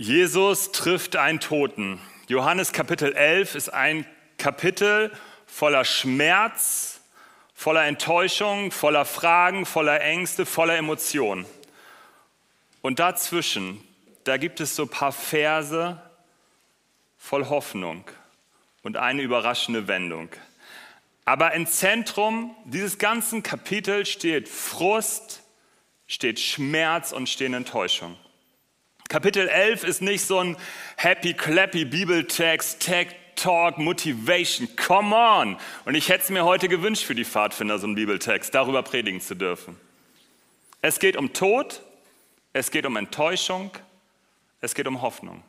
Jesus 0.00 0.72
trifft 0.72 1.16
einen 1.16 1.40
Toten. 1.40 2.00
Johannes 2.26 2.72
Kapitel 2.72 3.12
11 3.12 3.54
ist 3.54 3.68
ein 3.68 4.06
Kapitel 4.38 5.12
voller 5.44 5.84
Schmerz, 5.84 7.02
voller 7.52 7.84
Enttäuschung, 7.84 8.72
voller 8.72 9.04
Fragen, 9.04 9.66
voller 9.66 10.00
Ängste, 10.00 10.46
voller 10.46 10.78
Emotionen. 10.78 11.44
Und 12.80 12.98
dazwischen, 12.98 13.86
da 14.24 14.38
gibt 14.38 14.60
es 14.60 14.74
so 14.74 14.84
ein 14.84 14.88
paar 14.88 15.12
Verse 15.12 16.00
voll 17.18 17.50
Hoffnung 17.50 18.06
und 18.82 18.96
eine 18.96 19.20
überraschende 19.20 19.86
Wendung. 19.86 20.30
Aber 21.26 21.52
im 21.52 21.66
Zentrum 21.66 22.56
dieses 22.64 22.96
ganzen 22.96 23.42
Kapitels 23.42 24.08
steht 24.08 24.48
Frust, 24.48 25.42
steht 26.06 26.40
Schmerz 26.40 27.12
und 27.12 27.28
steht 27.28 27.52
Enttäuschung. 27.52 28.16
Kapitel 29.10 29.48
11 29.48 29.82
ist 29.82 30.02
nicht 30.02 30.24
so 30.24 30.38
ein 30.38 30.56
happy 30.96 31.34
clappy 31.34 31.84
Bibeltext, 31.84 32.78
Tech 32.78 33.08
Talk, 33.34 33.76
Motivation, 33.76 34.68
come 34.76 35.16
on. 35.16 35.56
Und 35.84 35.96
ich 35.96 36.08
hätte 36.08 36.22
es 36.22 36.30
mir 36.30 36.44
heute 36.44 36.68
gewünscht 36.68 37.02
für 37.02 37.16
die 37.16 37.24
Pfadfinder, 37.24 37.80
so 37.80 37.88
einen 37.88 37.96
Bibeltext, 37.96 38.54
darüber 38.54 38.84
predigen 38.84 39.20
zu 39.20 39.34
dürfen. 39.34 39.76
Es 40.80 41.00
geht 41.00 41.16
um 41.16 41.32
Tod, 41.32 41.82
es 42.52 42.70
geht 42.70 42.86
um 42.86 42.96
Enttäuschung, 42.96 43.72
es 44.60 44.76
geht 44.76 44.86
um 44.86 45.02
Hoffnung. 45.02 45.42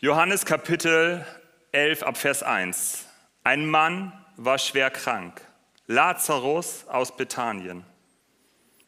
Johannes 0.00 0.44
Kapitel 0.44 1.24
11 1.72 2.02
ab 2.02 2.18
Vers 2.18 2.42
1. 2.42 3.06
Ein 3.42 3.64
Mann 3.64 4.12
war 4.36 4.58
schwer 4.58 4.90
krank, 4.90 5.40
Lazarus 5.86 6.86
aus 6.88 7.16
Bethanien. 7.16 7.86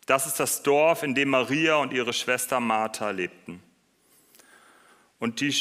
Das 0.08 0.26
ist 0.26 0.40
das 0.40 0.62
Dorf, 0.62 1.02
in 1.02 1.14
dem 1.14 1.28
Maria 1.28 1.76
und 1.76 1.92
ihre 1.92 2.14
Schwester 2.14 2.60
Martha 2.60 3.10
lebten. 3.10 3.62
Und 5.19 5.42
die, 5.42 5.55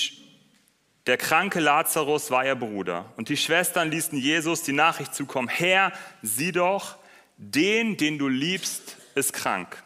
der 1.06 1.18
kranke 1.18 1.60
Lazarus 1.60 2.32
war 2.32 2.46
ihr 2.46 2.56
Bruder. 2.56 3.12
Und 3.18 3.28
die 3.28 3.36
Schwestern 3.36 3.92
ließen 3.92 4.18
Jesus 4.18 4.64
die 4.64 4.72
Nachricht 4.72 5.14
zukommen, 5.14 5.50
Herr, 5.50 5.92
sieh 6.22 6.54
doch, 6.54 6.96
den, 7.36 7.98
den 7.98 8.18
du 8.18 8.30
liebst, 8.30 8.96
ist 9.16 9.34
krank. 9.34 9.84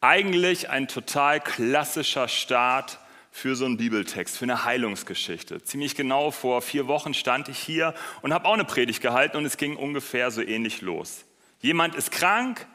Eigentlich 0.00 0.70
ein 0.70 0.88
total 0.88 1.38
klassischer 1.40 2.28
Start 2.28 2.98
für 3.30 3.56
so 3.56 3.66
einen 3.66 3.76
Bibeltext, 3.76 4.38
für 4.38 4.46
eine 4.46 4.64
Heilungsgeschichte. 4.64 5.62
Ziemlich 5.62 5.96
genau 5.96 6.30
vor 6.30 6.62
vier 6.62 6.88
Wochen 6.88 7.12
stand 7.12 7.50
ich 7.50 7.58
hier 7.58 7.92
und 8.22 8.32
habe 8.32 8.46
auch 8.48 8.54
eine 8.54 8.64
Predigt 8.64 9.02
gehalten 9.02 9.36
und 9.36 9.44
es 9.44 9.58
ging 9.58 9.76
ungefähr 9.76 10.30
so 10.30 10.40
ähnlich 10.40 10.80
los. 10.80 11.26
Jemand 11.60 11.94
ist 11.94 12.10
krank, 12.10 12.66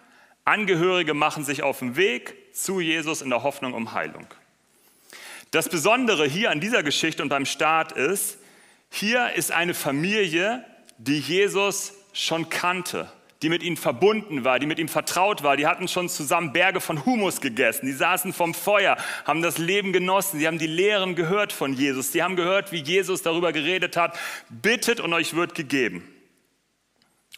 Angehörige 0.46 1.16
machen 1.16 1.44
sich 1.44 1.64
auf 1.64 1.80
den 1.80 1.96
Weg 1.96 2.54
zu 2.54 2.80
Jesus 2.80 3.24
in 3.24 3.32
der 3.32 3.42
Hoffnung 3.42 3.74
um 3.74 3.94
Heilung. 3.94 4.28
Das 5.50 5.70
Besondere 5.70 6.28
hier 6.28 6.52
an 6.52 6.60
dieser 6.60 6.84
Geschichte 6.84 7.24
und 7.24 7.30
beim 7.30 7.48
Start 7.48 7.94
ist, 7.94 8.38
hier 8.92 9.34
ist 9.34 9.52
eine 9.52 9.74
Familie, 9.74 10.64
die 11.00 11.18
Jesus 11.18 11.94
schon 12.14 12.50
kannte, 12.50 13.12
die 13.42 13.50
mit 13.50 13.64
ihm 13.64 13.76
verbunden 13.76 14.44
war, 14.44 14.60
die 14.60 14.68
mit 14.68 14.78
ihm 14.78 14.88
vertraut 14.88 15.42
war. 15.42 15.58
Die 15.58 15.66
hatten 15.66 15.88
schon 15.88 16.10
zusammen 16.10 16.54
Berge 16.54 16.80
von 16.80 17.06
Humus 17.06 17.42
gegessen. 17.42 17.88
Die 17.88 17.94
saßen 17.94 18.32
vom 18.32 18.54
Feuer, 18.54 18.98
haben 19.26 19.42
das 19.42 19.58
Leben 19.58 19.94
genossen. 19.94 20.40
Sie 20.40 20.46
haben 20.46 20.60
die 20.60 20.68
Lehren 20.68 21.16
gehört 21.16 21.54
von 21.54 21.74
Jesus. 21.74 22.12
Sie 22.12 22.22
haben 22.22 22.36
gehört, 22.36 22.72
wie 22.72 22.84
Jesus 22.84 23.24
darüber 23.24 23.52
geredet 23.52 23.98
hat. 23.98 24.18
Bittet 24.50 25.00
und 25.00 25.12
euch 25.14 25.36
wird 25.36 25.56
gegeben. 25.56 26.08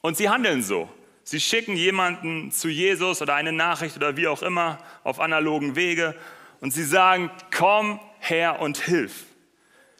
Und 0.01 0.17
sie 0.17 0.27
handeln 0.27 0.61
so. 0.61 0.89
Sie 1.29 1.41
schicken 1.41 1.75
jemanden 1.75 2.53
zu 2.53 2.69
Jesus 2.69 3.21
oder 3.21 3.35
eine 3.35 3.51
Nachricht 3.51 3.97
oder 3.97 4.15
wie 4.15 4.29
auch 4.29 4.41
immer 4.41 4.77
auf 5.03 5.19
analogen 5.19 5.75
Wege 5.75 6.15
und 6.61 6.71
sie 6.71 6.85
sagen, 6.85 7.29
komm 7.53 7.99
her 8.19 8.61
und 8.61 8.77
hilf. 8.77 9.25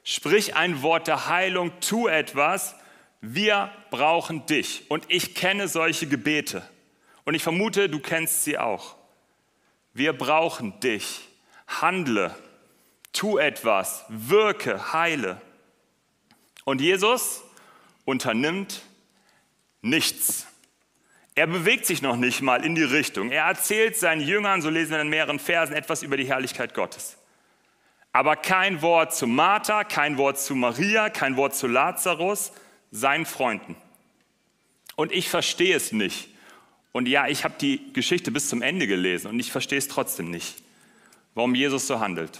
Sprich 0.06 0.56
ein 0.56 0.82
Wort 0.84 1.08
der 1.08 1.28
Heilung, 1.28 1.74
tu 1.82 2.08
etwas. 2.08 2.76
Wir 3.20 3.70
brauchen 3.92 4.46
dich. 4.46 4.90
Und 4.90 5.04
ich 5.10 5.36
kenne 5.36 5.68
solche 5.68 6.08
Gebete. 6.08 6.64
Und 7.26 7.34
ich 7.34 7.44
vermute, 7.44 7.90
du 7.90 8.00
kennst 8.00 8.46
sie 8.46 8.58
auch. 8.58 8.96
Wir 9.94 10.14
brauchen 10.14 10.80
dich. 10.80 11.28
Handle, 11.68 12.34
tu 13.12 13.38
etwas, 13.38 14.06
wirke, 14.08 14.94
heile. 14.94 15.42
Und 16.64 16.80
Jesus 16.80 17.44
unternimmt 18.06 18.82
nichts. 19.82 20.48
Er 21.38 21.46
bewegt 21.46 21.86
sich 21.86 22.02
noch 22.02 22.16
nicht 22.16 22.42
mal 22.42 22.66
in 22.66 22.74
die 22.74 22.82
Richtung. 22.82 23.30
Er 23.30 23.44
erzählt 23.44 23.96
seinen 23.96 24.22
Jüngern, 24.22 24.64
so 24.64 24.72
lesen 24.72 24.94
wir 24.94 25.02
in 25.02 25.10
mehreren 25.10 25.38
Versen, 25.38 25.76
etwas 25.76 26.02
über 26.02 26.18
die 26.18 26.28
Herrlichkeit 26.28 26.74
Gottes. 26.74 27.16
Aber 28.12 28.36
kein 28.36 28.82
Wort 28.82 29.14
zu 29.14 29.28
Martha, 29.28 29.84
kein 29.84 30.18
Wort 30.18 30.40
zu 30.40 30.56
Maria, 30.56 31.12
kein 31.12 31.38
Wort 31.38 31.54
zu 31.54 31.68
Lazarus, 31.68 32.54
seinen 32.90 33.28
Freunden. 33.28 33.76
Und 34.96 35.12
ich 35.12 35.30
verstehe 35.30 35.76
es 35.76 35.92
nicht. 35.92 36.30
Und 36.92 37.08
ja, 37.08 37.28
ich 37.28 37.44
habe 37.44 37.54
die 37.62 37.94
Geschichte 37.94 38.32
bis 38.32 38.50
zum 38.50 38.64
Ende 38.64 38.88
gelesen 38.88 39.28
und 39.28 39.40
ich 39.40 39.52
verstehe 39.52 39.78
es 39.78 39.88
trotzdem 39.88 40.32
nicht, 40.32 40.56
warum 41.36 41.54
Jesus 41.54 41.86
so 41.86 42.00
handelt. 42.00 42.40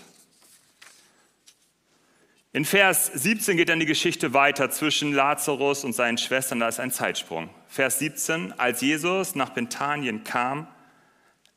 In 2.58 2.66
Vers 2.66 3.12
17 3.14 3.56
geht 3.56 3.70
dann 3.70 3.80
die 3.80 3.86
Geschichte 3.86 4.34
weiter 4.34 4.72
zwischen 4.72 5.14
Lazarus 5.14 5.84
und 5.84 5.94
seinen 5.94 6.18
Schwestern, 6.18 6.60
da 6.60 6.68
ist 6.68 6.80
ein 6.80 6.90
Zeitsprung. 6.90 7.52
Vers 7.68 8.00
17, 8.00 8.52
als 8.58 8.82
Jesus 8.82 9.36
nach 9.36 9.52
Bethanien 9.52 10.24
kam, 10.24 10.66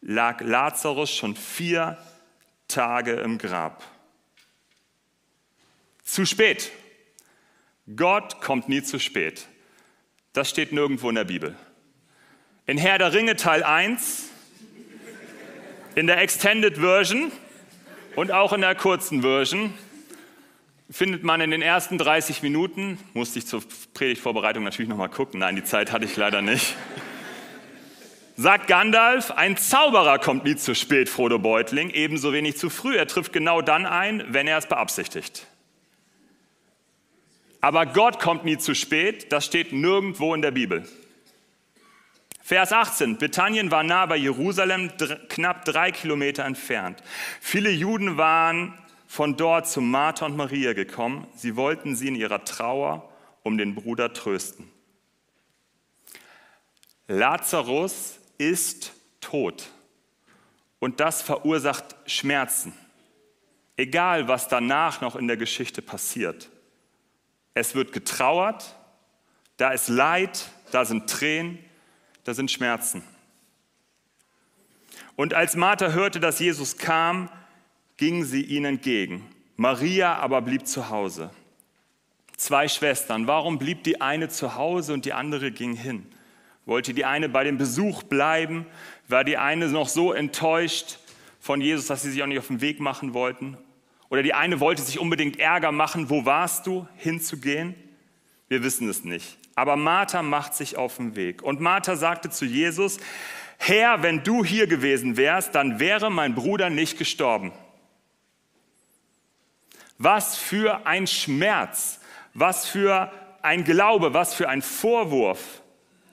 lag 0.02 0.42
Lazarus 0.42 1.10
schon 1.10 1.36
vier 1.36 1.96
Tage 2.68 3.12
im 3.12 3.38
Grab. 3.38 3.82
Zu 6.04 6.26
spät. 6.26 6.70
Gott 7.96 8.42
kommt 8.42 8.68
nie 8.68 8.82
zu 8.82 8.98
spät. 8.98 9.46
Das 10.34 10.50
steht 10.50 10.70
nirgendwo 10.70 11.08
in 11.08 11.14
der 11.14 11.24
Bibel. 11.24 11.56
In 12.66 12.76
Herr 12.76 12.98
der 12.98 13.14
Ringe 13.14 13.36
Teil 13.36 13.62
1, 13.62 14.28
in 15.94 16.06
der 16.06 16.18
Extended 16.18 16.76
Version 16.76 17.32
und 18.16 18.32
auch 18.32 18.52
in 18.52 18.60
der 18.60 18.74
kurzen 18.74 19.22
Version 19.22 19.72
findet 20.90 21.22
man 21.22 21.40
in 21.40 21.50
den 21.50 21.62
ersten 21.62 21.98
30 21.98 22.42
Minuten, 22.42 22.98
musste 23.14 23.38
ich 23.38 23.46
zur 23.46 23.62
Predigtvorbereitung 23.94 24.64
natürlich 24.64 24.88
nochmal 24.88 25.08
gucken, 25.08 25.40
nein, 25.40 25.54
die 25.54 25.64
Zeit 25.64 25.92
hatte 25.92 26.04
ich 26.04 26.16
leider 26.16 26.42
nicht, 26.42 26.74
sagt 28.36 28.66
Gandalf, 28.66 29.30
ein 29.30 29.56
Zauberer 29.56 30.18
kommt 30.18 30.44
nie 30.44 30.56
zu 30.56 30.74
spät, 30.74 31.08
Frodo 31.08 31.38
Beutling, 31.38 31.90
ebenso 31.90 32.32
wenig 32.32 32.56
zu 32.56 32.70
früh. 32.70 32.96
Er 32.96 33.06
trifft 33.06 33.32
genau 33.32 33.60
dann 33.60 33.86
ein, 33.86 34.24
wenn 34.28 34.46
er 34.46 34.58
es 34.58 34.66
beabsichtigt. 34.66 35.46
Aber 37.60 37.86
Gott 37.86 38.18
kommt 38.18 38.44
nie 38.44 38.58
zu 38.58 38.74
spät, 38.74 39.30
das 39.32 39.44
steht 39.44 39.72
nirgendwo 39.72 40.34
in 40.34 40.42
der 40.42 40.50
Bibel. 40.50 40.88
Vers 42.42 42.72
18. 42.72 43.18
Bethanien 43.18 43.70
war 43.70 43.84
nah 43.84 44.06
bei 44.06 44.16
Jerusalem, 44.16 44.90
knapp 45.28 45.64
drei 45.66 45.92
Kilometer 45.92 46.44
entfernt. 46.44 47.00
Viele 47.40 47.70
Juden 47.70 48.16
waren 48.16 48.74
von 49.10 49.36
dort 49.36 49.66
zu 49.66 49.80
Martha 49.80 50.24
und 50.24 50.36
Maria 50.36 50.72
gekommen. 50.72 51.26
Sie 51.34 51.56
wollten 51.56 51.96
sie 51.96 52.06
in 52.06 52.14
ihrer 52.14 52.44
Trauer 52.44 53.12
um 53.42 53.58
den 53.58 53.74
Bruder 53.74 54.12
trösten. 54.12 54.70
Lazarus 57.08 58.20
ist 58.38 58.92
tot 59.20 59.68
und 60.78 61.00
das 61.00 61.22
verursacht 61.22 61.96
Schmerzen. 62.06 62.72
Egal, 63.76 64.28
was 64.28 64.46
danach 64.46 65.00
noch 65.00 65.16
in 65.16 65.26
der 65.26 65.36
Geschichte 65.36 65.82
passiert. 65.82 66.48
Es 67.52 67.74
wird 67.74 67.92
getrauert, 67.92 68.76
da 69.56 69.72
ist 69.72 69.88
Leid, 69.88 70.52
da 70.70 70.84
sind 70.84 71.10
Tränen, 71.10 71.58
da 72.22 72.32
sind 72.32 72.48
Schmerzen. 72.48 73.02
Und 75.16 75.34
als 75.34 75.56
Martha 75.56 75.88
hörte, 75.88 76.20
dass 76.20 76.38
Jesus 76.38 76.78
kam, 76.78 77.28
ging 78.00 78.24
sie 78.24 78.40
ihnen 78.42 78.76
entgegen. 78.76 79.22
Maria 79.58 80.16
aber 80.16 80.40
blieb 80.40 80.66
zu 80.66 80.88
Hause. 80.88 81.30
Zwei 82.38 82.66
Schwestern. 82.66 83.26
Warum 83.26 83.58
blieb 83.58 83.84
die 83.84 84.00
eine 84.00 84.30
zu 84.30 84.54
Hause 84.54 84.94
und 84.94 85.04
die 85.04 85.12
andere 85.12 85.52
ging 85.52 85.74
hin? 85.74 86.06
Wollte 86.64 86.94
die 86.94 87.04
eine 87.04 87.28
bei 87.28 87.44
dem 87.44 87.58
Besuch 87.58 88.02
bleiben? 88.02 88.64
War 89.06 89.22
die 89.22 89.36
eine 89.36 89.68
noch 89.68 89.90
so 89.90 90.14
enttäuscht 90.14 90.98
von 91.40 91.60
Jesus, 91.60 91.88
dass 91.88 92.00
sie 92.00 92.10
sich 92.10 92.22
auch 92.22 92.26
nicht 92.26 92.38
auf 92.38 92.46
den 92.46 92.62
Weg 92.62 92.80
machen 92.80 93.12
wollten? 93.12 93.58
Oder 94.08 94.22
die 94.22 94.32
eine 94.32 94.60
wollte 94.60 94.80
sich 94.80 94.98
unbedingt 94.98 95.38
Ärger 95.38 95.70
machen. 95.70 96.08
Wo 96.08 96.24
warst 96.24 96.66
du, 96.66 96.88
hinzugehen? 96.96 97.74
Wir 98.48 98.62
wissen 98.62 98.88
es 98.88 99.04
nicht. 99.04 99.36
Aber 99.56 99.76
Martha 99.76 100.22
macht 100.22 100.54
sich 100.54 100.78
auf 100.78 100.96
den 100.96 101.16
Weg. 101.16 101.42
Und 101.42 101.60
Martha 101.60 101.96
sagte 101.96 102.30
zu 102.30 102.46
Jesus, 102.46 102.98
Herr, 103.58 104.02
wenn 104.02 104.24
du 104.24 104.42
hier 104.42 104.66
gewesen 104.66 105.18
wärst, 105.18 105.54
dann 105.54 105.80
wäre 105.80 106.10
mein 106.10 106.34
Bruder 106.34 106.70
nicht 106.70 106.96
gestorben. 106.96 107.52
Was 110.02 110.38
für 110.38 110.86
ein 110.86 111.06
Schmerz, 111.06 112.00
was 112.32 112.66
für 112.66 113.12
ein 113.42 113.64
Glaube, 113.64 114.14
was 114.14 114.32
für 114.32 114.48
ein 114.48 114.62
Vorwurf. 114.62 115.60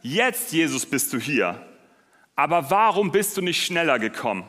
Jetzt, 0.02 0.52
Jesus, 0.52 0.86
bist 0.86 1.14
du 1.14 1.20
hier. 1.20 1.66
Aber 2.36 2.70
warum 2.70 3.14
bist 3.14 3.38
du 3.38 3.42
nicht 3.42 3.66
schneller 3.66 3.98
gekommen? 3.98 4.44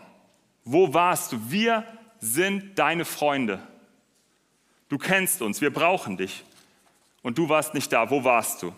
Wo 0.65 0.93
warst 0.93 1.31
du? 1.31 1.39
Wir 1.49 1.85
sind 2.19 2.81
deine 2.81 3.05
Freunde. 3.05 3.63
Du 4.89 4.99
kennst 4.99 5.41
uns, 5.41 5.61
wir 5.61 5.73
brauchen 5.73 6.17
dich. 6.17 6.45
Und 7.23 7.39
du 7.39 7.49
warst 7.49 7.75
nicht 7.75 7.93
da. 7.93 8.11
Wo 8.11 8.25
warst 8.25 8.65
du? 8.65 8.73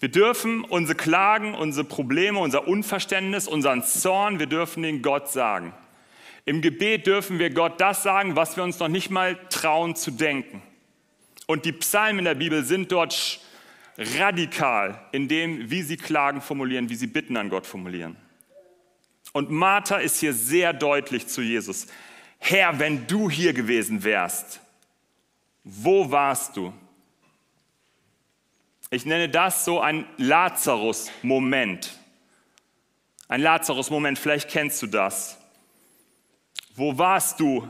Wir 0.00 0.08
dürfen 0.08 0.64
unsere 0.64 0.96
Klagen, 0.96 1.54
unsere 1.54 1.84
Probleme, 1.86 2.40
unser 2.40 2.66
Unverständnis, 2.66 3.46
unseren 3.46 3.84
Zorn, 3.84 4.40
wir 4.40 4.46
dürfen 4.46 4.82
den 4.82 5.02
Gott 5.02 5.30
sagen. 5.30 5.72
Im 6.44 6.62
Gebet 6.62 7.06
dürfen 7.06 7.38
wir 7.38 7.50
Gott 7.50 7.80
das 7.80 8.02
sagen, 8.02 8.36
was 8.36 8.56
wir 8.56 8.64
uns 8.64 8.78
noch 8.78 8.88
nicht 8.88 9.10
mal 9.10 9.36
trauen 9.48 9.94
zu 9.94 10.10
denken. 10.10 10.62
Und 11.46 11.64
die 11.64 11.72
Psalmen 11.72 12.20
in 12.20 12.24
der 12.24 12.34
Bibel 12.34 12.64
sind 12.64 12.92
dort 12.92 13.40
radikal 13.98 15.00
in 15.12 15.28
dem, 15.28 15.70
wie 15.70 15.82
sie 15.82 15.96
Klagen 15.96 16.40
formulieren, 16.40 16.88
wie 16.88 16.94
sie 16.94 17.06
Bitten 17.06 17.36
an 17.36 17.50
Gott 17.50 17.66
formulieren. 17.66 18.16
Und 19.32 19.50
Martha 19.50 19.98
ist 19.98 20.18
hier 20.20 20.32
sehr 20.32 20.72
deutlich 20.72 21.26
zu 21.26 21.42
Jesus. 21.42 21.86
Herr, 22.38 22.78
wenn 22.78 23.06
du 23.06 23.30
hier 23.30 23.52
gewesen 23.52 24.02
wärst, 24.02 24.60
wo 25.62 26.10
warst 26.10 26.56
du? 26.56 26.72
Ich 28.90 29.04
nenne 29.04 29.28
das 29.28 29.64
so 29.64 29.80
ein 29.80 30.04
Lazarus-Moment. 30.16 31.96
Ein 33.28 33.42
Lazarus-Moment, 33.42 34.18
vielleicht 34.18 34.50
kennst 34.50 34.82
du 34.82 34.88
das. 34.88 35.39
Wo 36.74 36.98
warst 36.98 37.40
du 37.40 37.68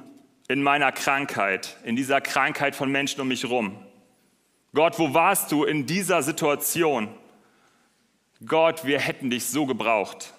in 0.49 0.63
meiner 0.63 0.93
Krankheit, 0.93 1.77
in 1.85 1.97
dieser 1.97 2.21
Krankheit 2.21 2.75
von 2.75 2.91
Menschen 2.91 3.21
um 3.21 3.29
mich 3.29 3.43
herum? 3.43 3.85
Gott, 4.75 4.99
wo 4.99 5.15
warst 5.15 5.51
du 5.53 5.65
in 5.65 5.87
dieser 5.87 6.23
Situation? 6.23 7.09
Gott, 8.45 8.85
wir 8.85 9.01
hätten 9.01 9.31
dich 9.31 9.47
so 9.47 9.67
gebraucht. 9.67 10.33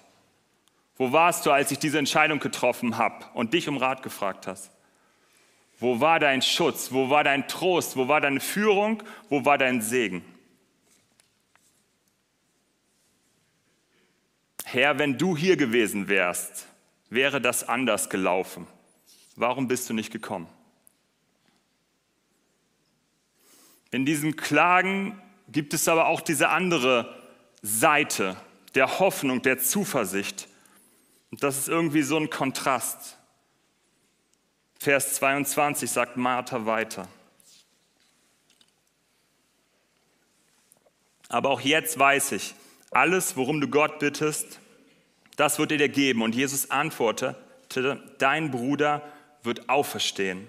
Wo 0.96 1.12
warst 1.12 1.46
du, 1.46 1.50
als 1.50 1.70
ich 1.70 1.78
diese 1.78 1.98
Entscheidung 1.98 2.38
getroffen 2.38 2.98
habe 2.98 3.24
und 3.34 3.54
dich 3.54 3.68
um 3.68 3.76
Rat 3.76 4.02
gefragt 4.02 4.46
hast? 4.46 4.70
Wo 5.78 6.00
war 6.00 6.20
dein 6.20 6.42
Schutz? 6.42 6.92
Wo 6.92 7.10
war 7.10 7.24
dein 7.24 7.48
Trost? 7.48 7.96
Wo 7.96 8.06
war 8.06 8.20
deine 8.20 8.40
Führung? 8.40 9.02
Wo 9.28 9.44
war 9.44 9.58
dein 9.58 9.82
Segen? 9.82 10.24
Herr, 14.64 14.98
wenn 14.98 15.18
du 15.18 15.36
hier 15.36 15.56
gewesen 15.56 16.08
wärst, 16.08 16.66
wäre 17.12 17.40
das 17.42 17.68
anders 17.68 18.08
gelaufen. 18.08 18.66
Warum 19.36 19.68
bist 19.68 19.88
du 19.90 19.94
nicht 19.94 20.10
gekommen? 20.10 20.48
In 23.90 24.06
diesen 24.06 24.36
Klagen 24.36 25.20
gibt 25.48 25.74
es 25.74 25.88
aber 25.88 26.06
auch 26.06 26.22
diese 26.22 26.48
andere 26.48 27.14
Seite 27.60 28.36
der 28.74 28.98
Hoffnung, 28.98 29.42
der 29.42 29.58
Zuversicht. 29.58 30.48
Und 31.30 31.42
das 31.42 31.58
ist 31.58 31.68
irgendwie 31.68 32.02
so 32.02 32.16
ein 32.16 32.30
Kontrast. 32.30 33.18
Vers 34.78 35.14
22 35.16 35.90
sagt 35.90 36.16
Martha 36.16 36.64
weiter. 36.64 37.08
Aber 41.28 41.50
auch 41.50 41.60
jetzt 41.60 41.98
weiß 41.98 42.32
ich, 42.32 42.54
alles, 42.90 43.36
worum 43.36 43.60
du 43.60 43.68
Gott 43.68 43.98
bittest, 43.98 44.61
das 45.42 45.58
wird 45.58 45.72
er 45.72 45.78
dir 45.78 45.88
geben. 45.88 46.22
Und 46.22 46.36
Jesus 46.36 46.70
antwortete, 46.70 48.00
dein 48.18 48.52
Bruder 48.52 49.02
wird 49.42 49.68
auferstehen. 49.68 50.46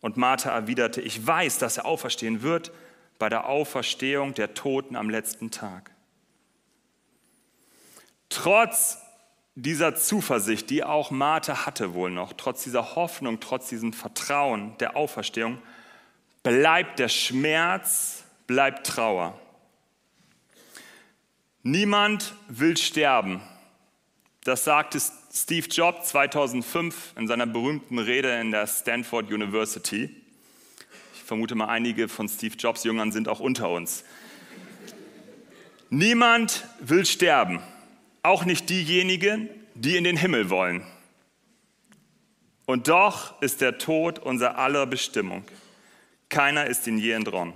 Und 0.00 0.16
Martha 0.16 0.50
erwiderte, 0.50 1.00
ich 1.00 1.26
weiß, 1.26 1.58
dass 1.58 1.78
er 1.78 1.84
auferstehen 1.84 2.42
wird 2.42 2.70
bei 3.18 3.28
der 3.28 3.48
Auferstehung 3.48 4.34
der 4.34 4.54
Toten 4.54 4.94
am 4.94 5.10
letzten 5.10 5.50
Tag. 5.50 5.90
Trotz 8.28 8.98
dieser 9.56 9.96
Zuversicht, 9.96 10.70
die 10.70 10.84
auch 10.84 11.10
Martha 11.10 11.66
hatte 11.66 11.92
wohl 11.92 12.12
noch, 12.12 12.32
trotz 12.32 12.62
dieser 12.62 12.94
Hoffnung, 12.94 13.40
trotz 13.40 13.68
diesem 13.68 13.92
Vertrauen 13.92 14.78
der 14.78 14.94
Auferstehung, 14.94 15.58
bleibt 16.44 17.00
der 17.00 17.08
Schmerz, 17.08 18.22
bleibt 18.46 18.86
Trauer. 18.86 19.40
Niemand 21.64 22.34
will 22.46 22.76
sterben. 22.76 23.42
Das 24.46 24.62
sagte 24.62 25.00
Steve 25.34 25.66
Jobs 25.66 26.10
2005 26.10 27.14
in 27.16 27.26
seiner 27.26 27.46
berühmten 27.46 27.98
Rede 27.98 28.40
in 28.40 28.52
der 28.52 28.68
Stanford 28.68 29.32
University. 29.32 30.08
Ich 31.16 31.22
vermute 31.24 31.56
mal, 31.56 31.66
einige 31.66 32.06
von 32.06 32.28
Steve 32.28 32.54
Jobs 32.56 32.84
Jüngern 32.84 33.10
sind 33.10 33.26
auch 33.26 33.40
unter 33.40 33.68
uns. 33.68 34.04
Niemand 35.90 36.64
will 36.78 37.04
sterben, 37.04 37.60
auch 38.22 38.44
nicht 38.44 38.70
diejenigen, 38.70 39.48
die 39.74 39.96
in 39.96 40.04
den 40.04 40.16
Himmel 40.16 40.48
wollen. 40.48 40.86
Und 42.66 42.86
doch 42.86 43.42
ist 43.42 43.60
der 43.60 43.78
Tod 43.78 44.20
unser 44.20 44.58
aller 44.58 44.86
Bestimmung. 44.86 45.42
Keiner 46.28 46.66
ist 46.66 46.86
ihn 46.86 46.98
je 46.98 47.10
entronnen. 47.10 47.54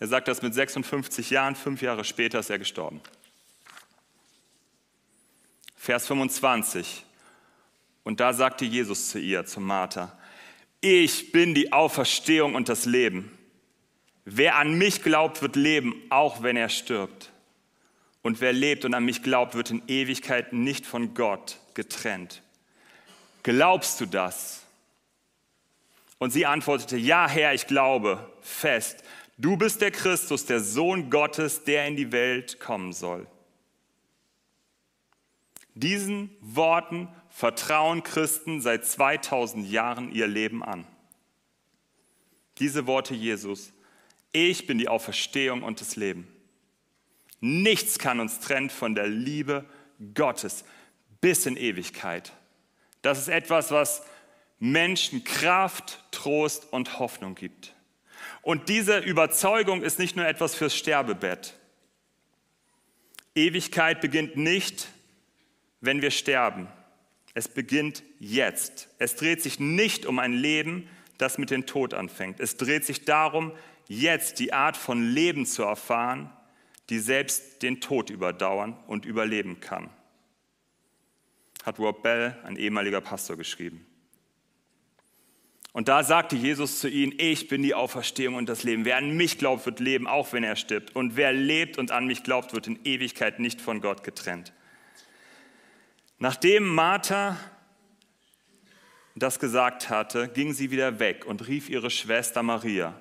Er 0.00 0.08
sagt 0.08 0.28
das 0.28 0.42
mit 0.42 0.52
56 0.52 1.30
Jahren, 1.30 1.54
fünf 1.54 1.80
Jahre 1.80 2.04
später 2.04 2.40
ist 2.40 2.50
er 2.50 2.58
gestorben. 2.58 3.00
Vers 5.78 6.08
25. 6.08 7.04
Und 8.02 8.20
da 8.20 8.32
sagte 8.32 8.64
Jesus 8.64 9.10
zu 9.10 9.20
ihr, 9.20 9.46
zu 9.46 9.60
Martha, 9.60 10.18
ich 10.80 11.32
bin 11.32 11.54
die 11.54 11.72
Auferstehung 11.72 12.56
und 12.56 12.68
das 12.68 12.84
Leben. 12.84 13.38
Wer 14.24 14.56
an 14.56 14.76
mich 14.76 15.02
glaubt, 15.02 15.40
wird 15.40 15.56
leben, 15.56 15.94
auch 16.10 16.42
wenn 16.42 16.56
er 16.56 16.68
stirbt. 16.68 17.30
Und 18.22 18.40
wer 18.40 18.52
lebt 18.52 18.84
und 18.84 18.92
an 18.92 19.04
mich 19.04 19.22
glaubt, 19.22 19.54
wird 19.54 19.70
in 19.70 19.82
Ewigkeit 19.86 20.52
nicht 20.52 20.84
von 20.84 21.14
Gott 21.14 21.58
getrennt. 21.74 22.42
Glaubst 23.44 24.00
du 24.00 24.06
das? 24.06 24.64
Und 26.18 26.32
sie 26.32 26.44
antwortete, 26.44 26.96
ja 26.96 27.28
Herr, 27.28 27.54
ich 27.54 27.68
glaube 27.68 28.28
fest, 28.42 29.04
du 29.38 29.56
bist 29.56 29.80
der 29.80 29.92
Christus, 29.92 30.44
der 30.44 30.60
Sohn 30.60 31.08
Gottes, 31.08 31.62
der 31.62 31.86
in 31.86 31.96
die 31.96 32.10
Welt 32.10 32.58
kommen 32.58 32.92
soll. 32.92 33.26
Diesen 35.80 36.30
Worten 36.40 37.08
vertrauen 37.30 38.02
Christen 38.02 38.60
seit 38.60 38.84
2000 38.84 39.70
Jahren 39.70 40.10
ihr 40.10 40.26
Leben 40.26 40.64
an. 40.64 40.84
Diese 42.58 42.88
Worte 42.88 43.14
Jesus, 43.14 43.72
ich 44.32 44.66
bin 44.66 44.78
die 44.78 44.88
Auferstehung 44.88 45.62
und 45.62 45.80
das 45.80 45.94
Leben. 45.94 46.26
Nichts 47.38 48.00
kann 48.00 48.18
uns 48.18 48.40
trennen 48.40 48.70
von 48.70 48.96
der 48.96 49.06
Liebe 49.06 49.66
Gottes 50.14 50.64
bis 51.20 51.46
in 51.46 51.56
Ewigkeit. 51.56 52.32
Das 53.02 53.20
ist 53.20 53.28
etwas, 53.28 53.70
was 53.70 54.02
Menschen 54.58 55.22
Kraft, 55.22 56.02
Trost 56.10 56.72
und 56.72 56.98
Hoffnung 56.98 57.36
gibt. 57.36 57.76
Und 58.42 58.68
diese 58.68 58.98
Überzeugung 58.98 59.82
ist 59.82 60.00
nicht 60.00 60.16
nur 60.16 60.26
etwas 60.26 60.56
fürs 60.56 60.74
Sterbebett. 60.74 61.54
Ewigkeit 63.36 64.00
beginnt 64.00 64.36
nicht 64.36 64.88
wenn 65.80 66.02
wir 66.02 66.10
sterben. 66.10 66.68
Es 67.34 67.48
beginnt 67.48 68.02
jetzt. 68.18 68.88
Es 68.98 69.16
dreht 69.16 69.42
sich 69.42 69.60
nicht 69.60 70.06
um 70.06 70.18
ein 70.18 70.32
Leben, 70.32 70.88
das 71.18 71.38
mit 71.38 71.50
dem 71.50 71.66
Tod 71.66 71.94
anfängt. 71.94 72.40
Es 72.40 72.56
dreht 72.56 72.84
sich 72.84 73.04
darum, 73.04 73.52
jetzt 73.86 74.38
die 74.38 74.52
Art 74.52 74.76
von 74.76 75.02
Leben 75.02 75.46
zu 75.46 75.62
erfahren, 75.62 76.30
die 76.90 76.98
selbst 76.98 77.62
den 77.62 77.80
Tod 77.80 78.10
überdauern 78.10 78.76
und 78.86 79.04
überleben 79.04 79.60
kann. 79.60 79.90
Hat 81.64 81.78
Rob 81.78 82.02
Bell, 82.02 82.36
ein 82.44 82.56
ehemaliger 82.56 83.00
Pastor, 83.00 83.36
geschrieben. 83.36 83.84
Und 85.72 85.88
da 85.88 86.02
sagte 86.02 86.34
Jesus 86.34 86.80
zu 86.80 86.88
ihnen, 86.88 87.12
ich 87.18 87.46
bin 87.46 87.62
die 87.62 87.74
Auferstehung 87.74 88.34
und 88.34 88.48
das 88.48 88.64
Leben. 88.64 88.84
Wer 88.84 88.96
an 88.96 89.16
mich 89.16 89.38
glaubt, 89.38 89.66
wird 89.66 89.80
leben, 89.80 90.06
auch 90.06 90.32
wenn 90.32 90.42
er 90.42 90.56
stirbt. 90.56 90.96
Und 90.96 91.14
wer 91.14 91.32
lebt 91.32 91.78
und 91.78 91.90
an 91.90 92.06
mich 92.06 92.22
glaubt, 92.22 92.54
wird 92.54 92.66
in 92.66 92.80
Ewigkeit 92.84 93.38
nicht 93.38 93.60
von 93.60 93.80
Gott 93.80 94.02
getrennt. 94.02 94.52
Nachdem 96.18 96.74
Martha 96.74 97.36
das 99.14 99.38
gesagt 99.38 99.90
hatte, 99.90 100.28
ging 100.28 100.52
sie 100.52 100.70
wieder 100.70 100.98
weg 100.98 101.26
und 101.26 101.46
rief 101.48 101.68
ihre 101.68 101.90
Schwester 101.90 102.42
Maria. 102.42 102.94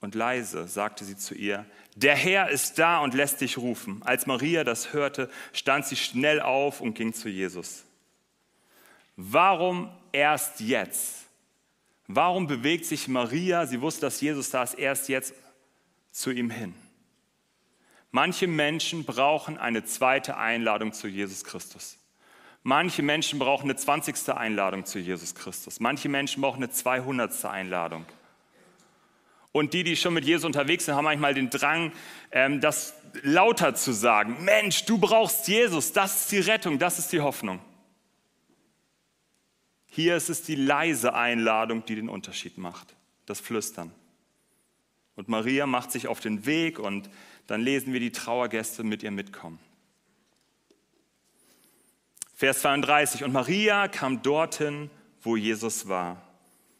Und 0.00 0.14
leise 0.14 0.68
sagte 0.68 1.04
sie 1.04 1.16
zu 1.16 1.34
ihr, 1.34 1.66
der 1.96 2.14
Herr 2.14 2.50
ist 2.50 2.78
da 2.78 3.00
und 3.00 3.14
lässt 3.14 3.40
dich 3.40 3.58
rufen. 3.58 4.00
Als 4.04 4.26
Maria 4.26 4.62
das 4.62 4.92
hörte, 4.92 5.28
stand 5.52 5.86
sie 5.86 5.96
schnell 5.96 6.40
auf 6.40 6.80
und 6.80 6.94
ging 6.94 7.12
zu 7.12 7.28
Jesus. 7.28 7.84
Warum 9.16 9.90
erst 10.12 10.60
jetzt? 10.60 11.26
Warum 12.06 12.46
bewegt 12.46 12.84
sich 12.84 13.08
Maria, 13.08 13.66
sie 13.66 13.80
wusste, 13.80 14.02
dass 14.02 14.20
Jesus 14.20 14.50
da 14.50 14.62
ist, 14.62 14.74
erst 14.74 15.08
jetzt 15.08 15.34
zu 16.12 16.30
ihm 16.30 16.50
hin? 16.50 16.74
Manche 18.12 18.46
Menschen 18.46 19.04
brauchen 19.04 19.58
eine 19.58 19.84
zweite 19.84 20.36
Einladung 20.36 20.92
zu 20.92 21.08
Jesus 21.08 21.44
Christus. 21.44 21.97
Manche 22.68 23.02
Menschen 23.02 23.38
brauchen 23.38 23.64
eine 23.64 23.76
20. 23.76 24.28
Einladung 24.28 24.84
zu 24.84 24.98
Jesus 24.98 25.34
Christus. 25.34 25.80
Manche 25.80 26.10
Menschen 26.10 26.42
brauchen 26.42 26.62
eine 26.62 26.68
200. 26.68 27.46
Einladung. 27.46 28.04
Und 29.52 29.72
die, 29.72 29.84
die 29.84 29.96
schon 29.96 30.12
mit 30.12 30.26
Jesus 30.26 30.44
unterwegs 30.44 30.84
sind, 30.84 30.94
haben 30.94 31.04
manchmal 31.04 31.32
den 31.32 31.48
Drang, 31.48 31.92
ähm, 32.30 32.60
das 32.60 32.92
lauter 33.22 33.74
zu 33.74 33.92
sagen. 33.92 34.44
Mensch, 34.44 34.84
du 34.84 34.98
brauchst 34.98 35.48
Jesus, 35.48 35.94
das 35.94 36.20
ist 36.20 36.32
die 36.32 36.40
Rettung, 36.40 36.78
das 36.78 36.98
ist 36.98 37.10
die 37.10 37.22
Hoffnung. 37.22 37.58
Hier 39.86 40.14
ist 40.14 40.28
es 40.28 40.42
die 40.42 40.54
leise 40.54 41.14
Einladung, 41.14 41.86
die 41.86 41.94
den 41.94 42.10
Unterschied 42.10 42.58
macht, 42.58 42.94
das 43.24 43.40
Flüstern. 43.40 43.92
Und 45.16 45.30
Maria 45.30 45.66
macht 45.66 45.90
sich 45.90 46.06
auf 46.06 46.20
den 46.20 46.44
Weg 46.44 46.78
und 46.78 47.08
dann 47.46 47.62
lesen 47.62 47.94
wir 47.94 48.00
die 48.00 48.12
Trauergäste 48.12 48.84
mit 48.84 49.02
ihr 49.02 49.10
mitkommen. 49.10 49.58
Vers 52.38 52.60
32, 52.60 53.24
und 53.24 53.32
Maria 53.32 53.88
kam 53.88 54.22
dorthin, 54.22 54.90
wo 55.22 55.34
Jesus 55.34 55.88
war. 55.88 56.22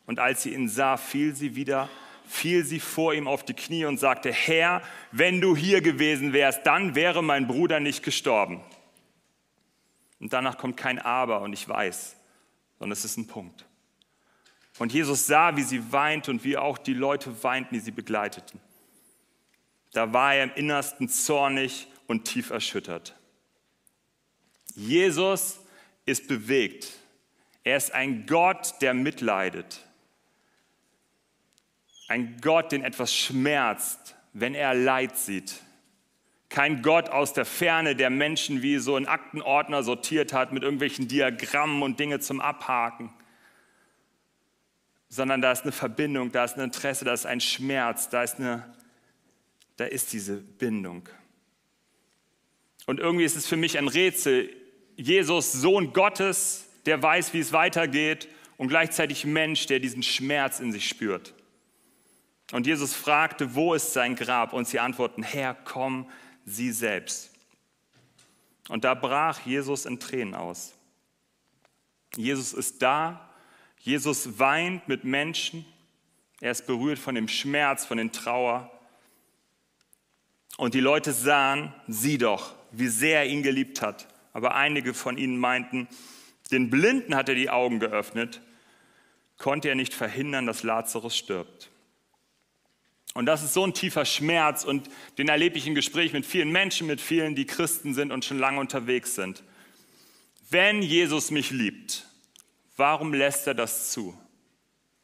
Und 0.07 0.21
als 0.21 0.45
sie 0.45 0.55
ihn 0.55 0.69
sah, 0.69 0.97
fiel 0.97 1.35
sie 1.35 1.57
wieder, 1.57 1.88
fiel 2.25 2.65
sie 2.65 2.79
vor 2.79 3.12
ihm 3.12 3.27
auf 3.27 3.45
die 3.45 3.55
Knie 3.55 3.85
und 3.85 3.99
sagte, 3.99 4.31
Herr, 4.31 4.83
wenn 5.11 5.41
du 5.41 5.57
hier 5.57 5.81
gewesen 5.81 6.33
wärst, 6.33 6.65
dann 6.65 6.95
wäre 6.95 7.25
mein 7.25 7.49
Bruder 7.49 7.81
nicht 7.81 8.05
gestorben. 8.05 8.61
Und 10.21 10.33
danach 10.33 10.59
kommt 10.59 10.77
kein 10.77 11.00
Aber 11.00 11.41
und 11.41 11.53
ich 11.53 11.69
weiß, 11.69 12.15
sondern 12.79 12.93
es 12.93 13.05
ist 13.05 13.17
ein 13.17 13.27
Punkt. 13.27 13.67
Und 14.79 14.93
Jesus 14.93 15.27
sah, 15.27 15.57
wie 15.57 15.65
sie 15.65 15.91
weint 15.91 16.29
und 16.29 16.45
wie 16.45 16.57
auch 16.57 16.79
die 16.79 16.95
Leute 16.95 17.43
weinten, 17.43 17.75
die 17.75 17.81
sie 17.81 17.91
begleiteten. 17.91 18.61
Da 19.93 20.12
war 20.12 20.37
er 20.37 20.45
im 20.45 20.53
Innersten 20.55 21.09
zornig 21.09 21.88
und 22.07 22.27
tief 22.27 22.50
erschüttert. 22.50 23.17
Jesus 24.78 25.58
ist 26.06 26.28
bewegt. 26.28 26.88
Er 27.64 27.76
ist 27.76 27.92
ein 27.92 28.26
Gott, 28.26 28.75
der 28.80 28.94
mitleidet. 28.94 29.85
Ein 32.06 32.40
Gott, 32.40 32.73
den 32.73 32.85
etwas 32.85 33.14
schmerzt, 33.14 34.14
wenn 34.32 34.54
er 34.54 34.75
Leid 34.75 35.16
sieht. 35.18 35.61
Kein 36.49 36.80
Gott 36.80 37.11
aus 37.11 37.35
der 37.35 37.44
Ferne, 37.44 37.94
der 37.94 38.08
Menschen 38.08 38.62
wie 38.62 38.78
so 38.78 38.97
ein 38.97 39.06
Aktenordner 39.06 39.82
sortiert 39.82 40.32
hat 40.32 40.52
mit 40.52 40.62
irgendwelchen 40.62 41.08
Diagrammen 41.08 41.82
und 41.82 42.00
Dinge 42.00 42.20
zum 42.20 42.40
Abhaken, 42.40 43.12
sondern 45.11 45.42
da 45.42 45.52
ist 45.52 45.62
eine 45.62 45.73
Verbindung, 45.73 46.32
da 46.32 46.44
ist 46.44 46.56
ein 46.56 46.64
Interesse, 46.64 47.04
da 47.04 47.12
ist 47.12 47.26
ein 47.26 47.40
Schmerz, 47.40 48.08
da 48.08 48.23
ist, 48.23 48.37
eine, 48.37 48.75
da 49.76 49.85
ist 49.85 50.12
diese 50.12 50.37
Bindung. 50.37 51.08
Und 52.87 53.00
irgendwie 53.00 53.25
ist 53.25 53.37
es 53.37 53.47
für 53.47 53.56
mich 53.56 53.76
ein 53.76 53.88
Rätsel. 53.88 54.49
Jesus, 54.99 55.52
Sohn 55.52 55.93
Gottes, 55.93 56.67
der 56.85 57.00
weiß, 57.00 57.33
wie 57.33 57.38
es 57.38 57.52
weitergeht 57.52 58.28
und 58.57 58.67
gleichzeitig 58.67 59.25
Mensch, 59.25 59.67
der 59.67 59.78
diesen 59.78 60.02
Schmerz 60.02 60.59
in 60.59 60.73
sich 60.73 60.88
spürt. 60.88 61.35
Und 62.50 62.67
Jesus 62.67 62.95
fragte, 62.95 63.55
wo 63.55 63.75
ist 63.75 63.93
sein 63.93 64.17
Grab? 64.17 64.52
Und 64.52 64.67
sie 64.67 64.81
antworten, 64.81 65.23
Herr, 65.23 65.55
komm, 65.55 66.11
sie 66.45 66.73
selbst. 66.73 67.31
Und 68.69 68.83
da 68.83 68.95
brach 68.95 69.47
Jesus 69.47 69.87
in 69.87 70.00
Tränen 70.00 70.35
aus. 70.35 70.75
Jesus 72.17 72.52
ist 72.52 72.83
da, 72.83 73.31
Jesus 73.78 74.40
weint 74.40 74.88
mit 74.88 75.05
Menschen, 75.05 75.64
er 76.40 76.50
ist 76.50 76.67
berührt 76.67 76.99
von 76.99 77.14
dem 77.14 77.28
Schmerz, 77.28 77.87
von 77.87 77.99
den 77.99 78.11
Trauer. 78.11 78.71
Und 80.57 80.75
die 80.75 80.81
Leute 80.81 81.12
sahen, 81.12 81.73
sieh 81.87 82.19
doch, 82.19 82.55
wie 82.73 82.88
sehr 82.88 83.21
er 83.21 83.26
ihn 83.26 83.45
geliebt 83.45 83.81
hat. 83.81 84.09
Aber 84.38 84.54
einige 84.54 84.95
von 84.95 85.18
ihnen 85.18 85.37
meinten, 85.37 85.88
den 86.52 86.71
Blinden 86.71 87.16
hat 87.16 87.28
er 87.28 87.35
die 87.35 87.50
Augen 87.50 87.80
geöffnet, 87.80 88.40
konnte 89.37 89.68
er 89.68 89.75
nicht 89.75 89.92
verhindern, 89.92 90.47
dass 90.47 90.62
Lazarus 90.62 91.16
stirbt. 91.16 91.73
Und 93.14 93.26
das 93.26 93.42
ist 93.42 93.52
so 93.52 93.66
ein 93.66 93.75
tiefer 93.75 94.04
Schmerz 94.04 94.62
und 94.62 94.90
den 95.18 95.28
erlebe 95.28 95.59
ich 95.59 95.66
im 95.66 95.75
Gespräch 95.75 96.12
mit 96.12 96.25
vielen 96.25 96.52
Menschen, 96.52 96.87
mit 96.87 97.00
vielen, 97.00 97.35
die 97.35 97.47
Christen 97.47 97.95
sind 97.95 98.12
und 98.12 98.25
schon 98.25 98.38
lange 98.38 98.61
unterwegs 98.61 99.16
sind. 99.16 99.42
Wenn 100.49 100.83
Jesus 100.83 101.33
mich 101.33 101.50
liebt, 101.50 102.07
warum 102.76 103.12
lässt 103.12 103.49
er 103.49 103.54
das 103.54 103.90
zu? 103.90 104.16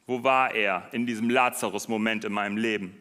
Wo 0.06 0.22
war 0.22 0.54
er 0.54 0.88
in 0.92 1.06
diesem 1.06 1.28
Lazarus-Moment 1.28 2.24
in 2.24 2.32
meinem 2.32 2.56
Leben? 2.56 2.96